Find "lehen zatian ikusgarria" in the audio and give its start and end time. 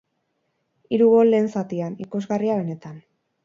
1.35-2.61